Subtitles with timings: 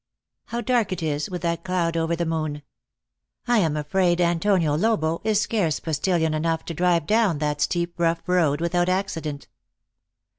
[0.45, 2.63] "How dark it is, with that cloud over the moon.
[3.47, 8.23] I am afraid Antonio Lobo is scarce postillion enough to drive down that steep rough
[8.27, 9.47] road without accident."